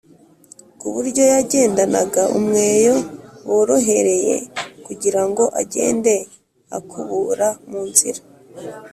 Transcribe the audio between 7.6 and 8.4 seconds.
mu nzira